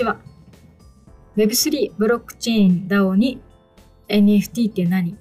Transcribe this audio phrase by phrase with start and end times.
[0.00, 0.16] ちは。
[1.36, 3.40] Web3 ブロックチェーン DAO に
[4.08, 5.16] NFT って何？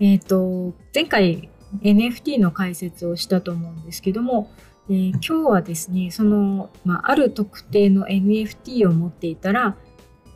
[0.00, 1.50] えっ、ー、と、前回
[1.82, 4.50] NFT の解説をしたと思うんですけども、
[4.88, 9.76] えー、今日はですね、その、まあ、ある特定の NFT を持っていたら、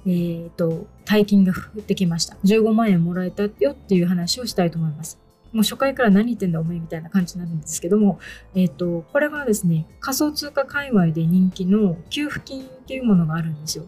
[0.06, 2.36] えっ、ー、と、大金が降ってきました。
[2.44, 5.26] 15万円もらえたよっていう話をしたいと思います。
[5.56, 8.18] もう初回から何言ってんだお前みたいな感じになるんですけども、
[8.54, 13.86] えっ、ー、と、これはですね、仮想通貨界隈で人気の給付金っていうものがあるんですよ。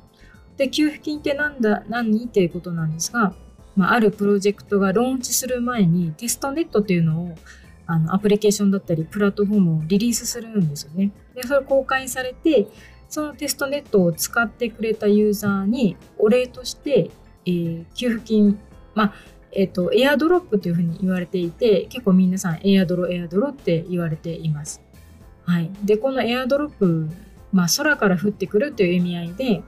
[0.59, 3.35] で、給付金ってなんだ、何っていうことなんですが、
[3.77, 7.35] まあ、あるプロジェクトがローンチする前にテストネットっていうのを
[7.87, 11.13] あのアプリケーションだったりプラットフォームをリリースするんですよね。
[11.35, 12.67] で、それ公開されて、
[13.09, 17.11] そのテストネットを使ってくれたユーザーにお礼として、
[17.47, 18.59] えー、給付金、
[18.95, 19.15] まあ、
[19.53, 24.83] えっ、ー、と、エアドロップというふうに言われていて、結構皆さんエアドロ、エアドロって言われています。
[25.47, 25.71] はい。
[25.85, 27.09] で、このエアドロップ、
[27.53, 29.63] まあ、空から降ってくるという意味合いで、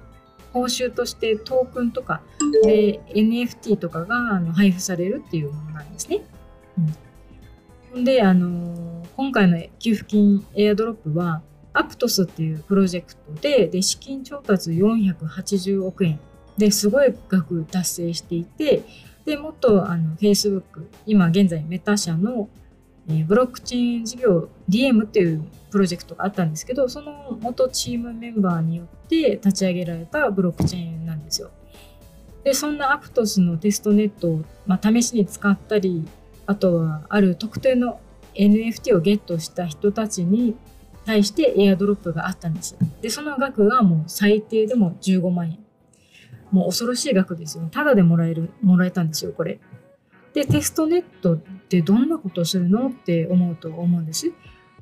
[0.52, 2.22] 報酬としてトークンとか
[2.64, 6.22] で NFT とかがあの配布されるっていうものなんですね。
[7.92, 16.18] うん、で、あの今回の給付金エアドロップはアプトスっていうプロジェクトでで資金調達480億円。
[16.60, 18.82] ですごい額達成していて
[19.24, 20.62] でもっとあの Facebook
[21.06, 22.48] 今現在メタ社の
[23.10, 31.50] えブロックチェーン事業 DM っていうプロジェクトがあったんですけどその元チームメンバーによって立ち上げられたブロックチェーンなんですよ。
[32.44, 36.06] でそんなアプトスのテストネットを、まあ、試しに使ったり
[36.46, 38.00] あとはある特定の
[38.34, 40.56] NFT をゲットした人たちに
[41.04, 42.76] 対してエアドロップがあったんです。
[43.02, 45.58] でその額がもう最低でも15万円。
[46.50, 47.68] もう恐ろしい額ですよ。
[47.70, 49.60] ただでもらえる、もらえたんですよ、これ。
[50.34, 51.38] で、テストネット
[51.70, 54.32] ってどんなことをするのって思うと思うんです。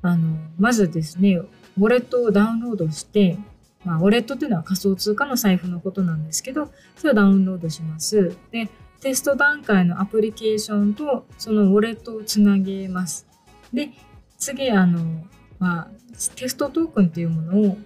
[0.00, 3.36] あの、まずですね、ウォレットをダウンロードして、
[3.84, 8.34] まあ、ウォレットっていうのは仮想通貨の財布のことなんですけど、それをダウンロードします。
[8.50, 8.71] で、
[9.03, 13.27] テスト段階のアプリケーションとそのウォレットをつなげます。
[13.71, 13.91] で、
[14.38, 15.27] 次、あの、
[15.59, 15.88] まあ、
[16.37, 17.77] テストトークンっていうものを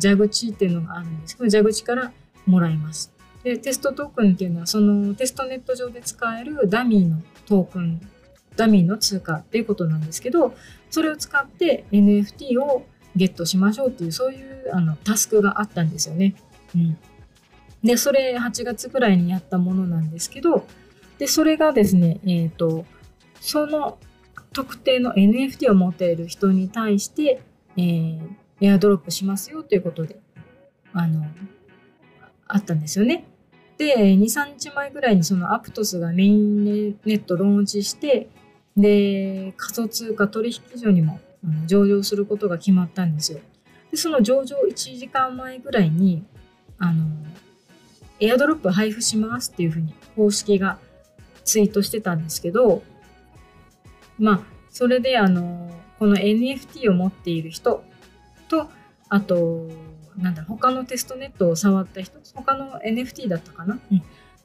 [0.00, 2.12] 蛇口っていうのがあるんですけど、蛇口から
[2.44, 3.10] もらいます。
[3.42, 8.00] でテストトークンっていうのはそのテストネット上で使えるダミーのトークン
[8.60, 10.54] ダミーの通貨っていうことなんですけど
[10.90, 12.84] それを使って NFT を
[13.16, 16.34] ゲットしましょうっていうそういうあのタスクがあったんですよね。
[16.74, 16.98] うん、
[17.82, 20.66] でそれ8月ぐらいにやったものなんですけど
[21.18, 22.84] でそれがですね、えーと、
[23.40, 23.98] その
[24.52, 27.42] 特定の NFT を持っている人に対して、
[27.76, 28.18] えー、
[28.60, 30.20] エアドロップしますよということで
[30.92, 31.24] あの
[32.46, 33.24] あったんですよね。
[33.80, 38.28] で、2、3日前ぐらいにそのアプトスがメインネットローンチして、
[38.76, 41.20] で、仮想通貨取引所にも
[41.66, 43.40] 上場することが決まったんですよ。
[43.90, 46.24] で、その上場1時間前ぐらいに、
[46.78, 47.06] あの、
[48.20, 50.78] エアドロップ配布しますっていうふうに公式が
[51.44, 52.82] ツイートしてたんですけど、
[54.18, 57.82] まあ、それであの、この NFT を持っている人
[58.48, 58.70] と、
[59.08, 59.68] あと、
[60.16, 64.02] なんだ他のテストネットを触った人他の NFT だったかな、うん、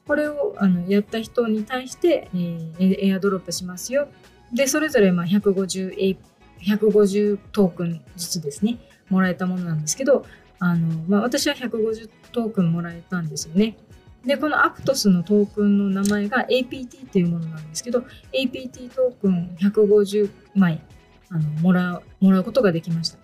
[0.08, 4.08] これをあのやった人に対して、えー、エアドロップしますよ。
[4.54, 6.18] でそれぞれまあ150
[6.62, 8.80] 150トークンずつですね
[9.10, 10.26] もらえたものなんですけど
[10.60, 13.78] あの、まあ、私は150トークンもらえたんですよね。
[14.26, 20.82] でこのアプトスのトークンの名前が APT っていうものなんですけど APT トークン150枚
[21.30, 23.18] あのもらうもらうことができました。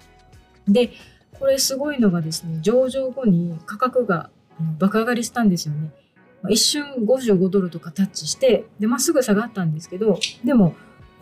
[0.68, 0.92] で
[1.42, 4.30] これすごいのがですね、上場後に価格が
[4.78, 5.92] 爆上がりしたんですよね。
[6.50, 10.75] 一瞬55ドルとかタッチして、で、まっすぐ下がったんですけど、でも、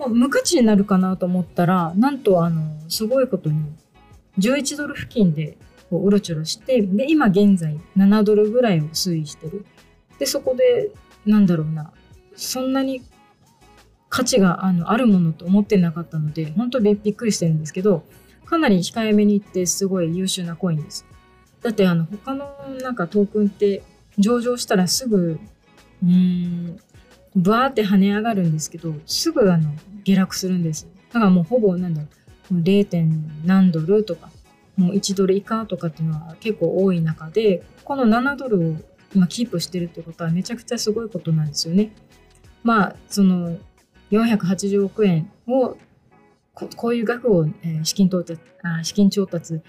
[0.08, 3.60] 無価値になるかなと思ったら、なんと、あの、すごいことに、
[4.38, 5.58] 11ドル付近で
[5.90, 9.66] こううろちょろして、で、今現在7ドルぐらいを推移してる。
[10.20, 10.92] で、そこで、
[11.26, 11.92] なんだろうな、
[12.36, 13.02] そんなに
[14.08, 18.04] 価値があのあるものと思ってなかったので、本当びっくりしてるんですけど、
[18.46, 21.06] かなり控えめに言ってすごい優秀なコインです。
[21.62, 22.48] だってあの他の
[22.82, 23.84] なんかトークンって
[24.20, 25.40] 上場したらすぐ
[26.04, 26.80] うーん
[27.36, 29.72] バーって跳ね上がるんですけどすぐあの
[30.04, 30.88] 下落するんです。
[31.12, 32.08] だからもうほぼなんだろ
[32.52, 33.08] う 0.
[33.46, 34.30] 何ドルとか
[34.76, 38.76] もう1ドル以下とかっていうのは結構多い中でこの7ドルを
[39.14, 41.92] 今キープしてるってことはめちゃくちゃすごいことなんですよね。
[42.64, 43.58] まあその
[44.12, 45.78] 480億円を
[46.76, 49.62] こういう額を、えー、資金調達あ資金調達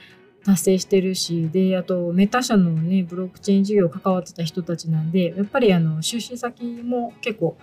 [0.45, 7.57] 達成してるしであとメタ社のねブロックチェーン事業関わってた人たちなんでやっぱりあの出資先も結構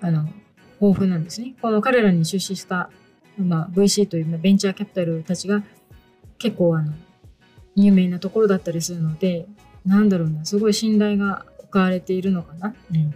[0.00, 0.28] あの
[0.80, 1.54] 豊富なんですね。
[1.62, 2.90] この彼らに出資した、
[3.38, 5.62] まあ、VC というベンチャーキャピタルたちが
[6.38, 6.92] 結構あの
[7.76, 9.46] 有名なところだったりするので
[9.84, 12.74] なんだろうな、すごい信頼が置かれているのかな。
[12.92, 13.14] うん、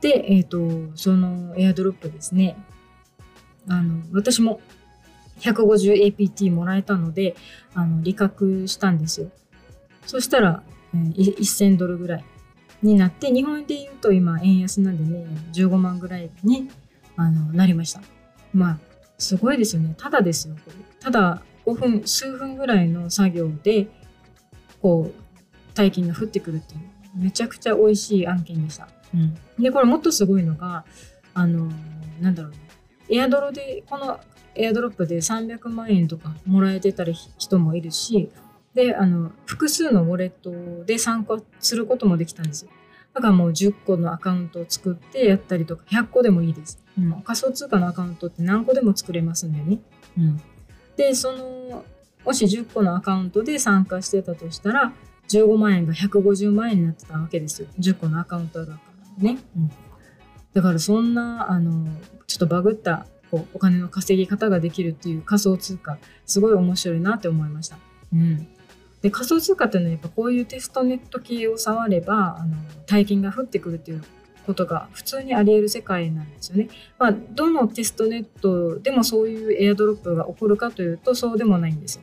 [0.00, 2.56] で、えっ、ー、と、そのエアドロップですね。
[3.68, 4.60] あの、私も
[5.40, 7.36] 150APT もらえたので、
[7.74, 9.30] あの、利確したんですよ。
[10.06, 10.62] そしたら、
[10.94, 12.24] えー、1000ドルぐらい
[12.82, 16.70] になって、日本で言うと今円安なんでね、15万ぐらいに
[17.16, 18.00] あのなりました。
[18.52, 18.78] まあ、
[19.18, 19.94] すごいですよね。
[19.96, 20.54] ただですよ。
[21.00, 23.88] ただ5分、数分ぐらいの作業で、
[24.80, 25.24] こう、
[25.74, 26.80] 大金が降ってくるっていう、
[27.16, 28.88] めちゃくちゃ美味しい案件でした。
[29.14, 29.34] うん。
[29.58, 30.84] で、これもっとすごいのが、
[31.32, 31.70] あの、
[32.20, 32.58] なんだろう、ね、
[33.08, 34.20] エアドロで、この
[34.56, 37.04] エアドロップで300万円とかもらえてた
[37.38, 38.30] 人もいるし、
[38.74, 42.70] で、あの、複数のウォレットで参加することもできたんですよ。
[43.14, 46.82] だからもう10個のアカウントを作ってやったりとか、100個でもいいです。
[46.98, 49.78] うん、仮想通貨のアカウントって何個でも作れますんでね。
[50.18, 50.40] うん。
[50.96, 51.84] で、その、
[52.24, 54.92] もし10個のアカウントで参加してたとしたら、
[55.28, 57.68] 15万円が150万円になってたわけですよ。
[57.78, 58.80] 10個のアカウントだか
[59.18, 59.38] らね。
[59.56, 59.70] うん。
[60.52, 61.86] だからそんな、あの、
[62.26, 67.78] ちょっとバグったこうお金の稼ぎ方ができるっていう仮想通貨、すごい面白いなって思いました。
[68.12, 68.48] うん。
[69.02, 72.56] で仮想通貨っていうのはやっぱこういうテストネット系を触ればあの
[72.86, 74.02] 大金が降ってくるっていう
[74.46, 76.68] ことが普通にあり得る世界なんですよね。
[76.98, 82.02] まあ、どのテストネットでもそういうエアドロップが起こるかというとそうでもないんですよ。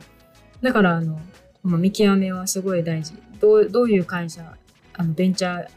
[0.60, 1.20] だからあの、
[1.64, 3.14] まあ、見極めはすごい大事。
[3.40, 4.56] どうどういう会社
[4.94, 5.68] あのベンチャー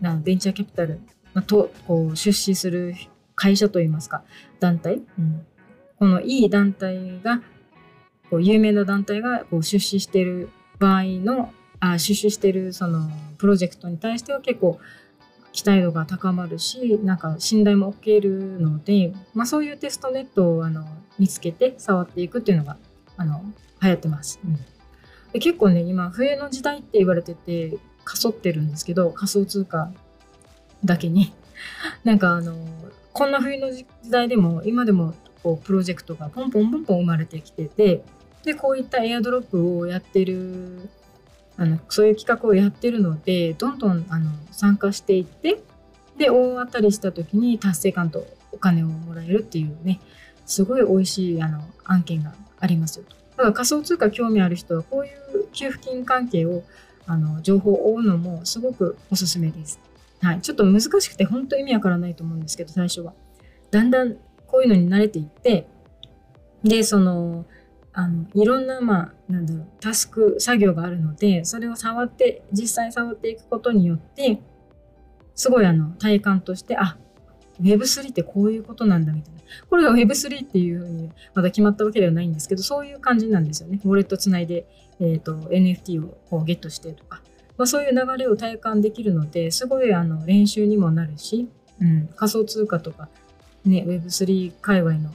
[0.00, 1.00] なベンチャーキャピタル
[1.46, 2.94] とこう出資する
[3.36, 4.24] 会社といいますか
[4.58, 5.46] 団体、うん、
[5.98, 7.42] このいい団体が
[8.30, 10.48] こう有名な団体がこう出資してる
[10.78, 14.80] 場合のあ出資してるそのプロジェクトに対しては結構
[15.52, 20.84] 期待度が高まるしなんか信頼も受けるので、まあ、そういうテストネットをあの
[21.18, 22.76] 見つけて触っていくっていうのが
[23.16, 23.42] あの
[23.82, 24.56] 流行ってます、うん、
[25.32, 29.92] で結構ね今冬の時代って言われててかそってるんですけど仮想通貨
[30.84, 31.32] だけに。
[32.04, 32.54] なんかあの
[33.16, 38.02] こんな冬の時代でも今でもこうプロジェクトがポンポンポンポン生まれてきてて
[38.44, 40.90] でこういったエアドロップをやってる
[41.56, 45.62] あのそういう企画をやってるのでどんどんあの参加していって
[46.18, 49.98] で大当たりした時に達成感とお金をもらえるっていうね
[50.44, 53.16] すごい美味しいあの案件がありますよと。
[53.36, 56.64] だから仮想通貨興味ある人はこういう給付金関係を
[57.06, 59.80] あの情報を追うのもすごくおすすめです。
[60.22, 63.12] はい、ちょっと難しくて本当意味わからないと思うんですけど最初は。
[63.70, 64.16] だんだん
[64.46, 65.66] こういうのに慣れていって
[66.62, 67.44] でその
[67.92, 74.40] あのいろんな、まあ、なんだろうタスク作業があるのでそれを触って実際触っていくことによって
[75.34, 76.98] すごいあの体感としてあ
[77.60, 79.40] Web3 ってこういうことなんだみたいな。
[79.70, 83.80] これが Web3 っていうふうにまだ決まったわけではないんですけどそういう感じなんですよね。
[83.84, 84.66] ウォレットつないで、
[85.00, 87.22] えーと、NFT をこうゲットしてとか、
[87.56, 91.48] まあ、そういう流れを体感できるのですごいあの練習にもなるし、
[91.80, 93.08] うん、仮想通貨とか、
[93.64, 95.10] ね、Web3 界隈の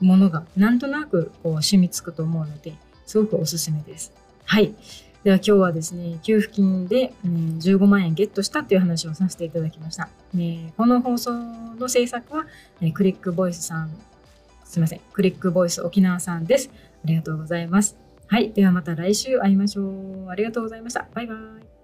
[0.00, 2.74] ものがなんとなくこう染みつくと思うので
[3.06, 4.12] すごくおすすめです。
[4.44, 4.74] はい。
[5.24, 10.08] では今日はですね、給付金で、ね、15万円ゲットしたっていう話をさせていただきました。
[10.32, 12.46] ね、この放送の制作は、
[12.80, 13.90] ね、クリックボイスさん、
[14.64, 16.70] すいません、クリックボイス沖縄さんです。
[17.04, 18.07] ありがとうございます。
[18.28, 18.52] はい。
[18.52, 20.28] ではまた来週会いましょう。
[20.28, 21.08] ありがとうございました。
[21.14, 21.77] バイバイ。